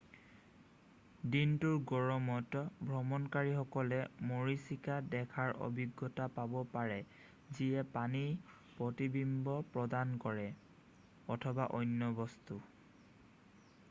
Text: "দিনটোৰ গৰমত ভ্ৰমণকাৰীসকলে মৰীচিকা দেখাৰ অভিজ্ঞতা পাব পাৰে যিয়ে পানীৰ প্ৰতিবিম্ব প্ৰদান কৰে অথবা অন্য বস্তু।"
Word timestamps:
"দিনটোৰ 1.33 1.75
গৰমত 1.91 2.61
ভ্ৰমণকাৰীসকলে 2.87 3.99
মৰীচিকা 4.29 4.95
দেখাৰ 5.11 5.53
অভিজ্ঞতা 5.67 6.27
পাব 6.39 6.57
পাৰে 6.73 6.97
যিয়ে 7.59 7.85
পানীৰ 7.99 8.57
প্ৰতিবিম্ব 8.81 9.59
প্ৰদান 9.79 10.17
কৰে 10.27 10.51
অথবা 11.37 11.69
অন্য 11.85 12.13
বস্তু।" 12.25 12.61